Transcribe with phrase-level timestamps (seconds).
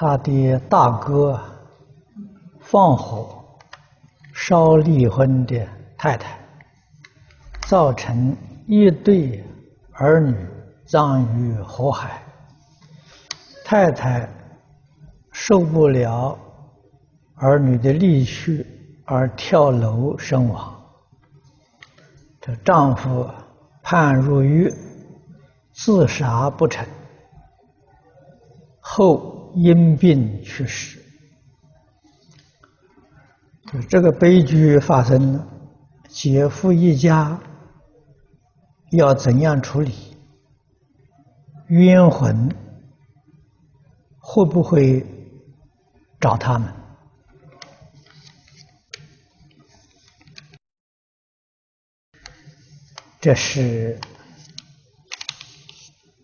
[0.00, 1.40] 他的大哥
[2.60, 3.44] 放火
[4.32, 6.38] 烧离婚的太太，
[7.62, 8.36] 造成
[8.68, 9.44] 一对
[9.94, 10.36] 儿女
[10.86, 12.22] 葬于火海。
[13.64, 14.28] 太太
[15.32, 16.38] 受不了
[17.34, 18.64] 儿女的离去
[19.04, 20.80] 而跳楼身亡。
[22.40, 23.28] 这丈夫
[23.82, 24.72] 判入狱，
[25.72, 26.86] 自杀不成，
[28.78, 29.34] 后。
[29.60, 31.02] 因病去世，
[33.88, 35.48] 这个悲剧发生了，
[36.08, 37.40] 姐夫一家
[38.92, 39.92] 要怎样处理？
[41.66, 42.54] 冤魂
[44.20, 45.04] 会不会
[46.20, 46.72] 找他们？
[53.20, 53.98] 这是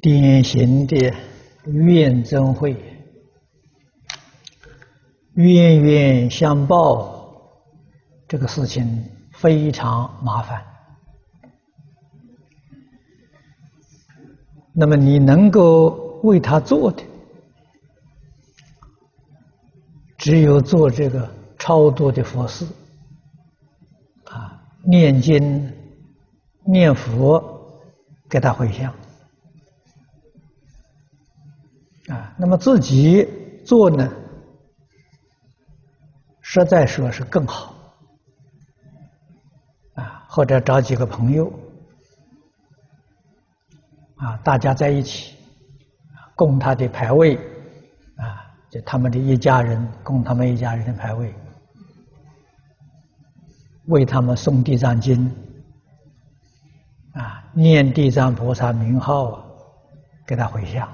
[0.00, 1.12] 典型的
[1.64, 2.95] 怨憎会。
[5.36, 7.52] 冤冤相报，
[8.26, 10.64] 这个事情非常麻烦。
[14.72, 17.02] 那么你能够为他做的，
[20.16, 22.66] 只有做这个超度的佛事，
[24.24, 25.70] 啊，念经、
[26.64, 27.42] 念佛，
[28.30, 28.90] 给他回向，
[32.08, 33.28] 啊，那么自己
[33.66, 34.10] 做呢？
[36.48, 37.74] 实在说是更好，
[39.94, 41.52] 啊，或者找几个朋友，
[44.14, 45.36] 啊，大家在一起，
[46.36, 47.34] 供他的牌位，
[48.16, 51.34] 啊，就他们的一家人供他们一家人的牌位，
[53.86, 55.28] 为他们诵地藏经，
[57.12, 59.44] 啊，念地藏菩萨名号，
[60.24, 60.88] 给他回向。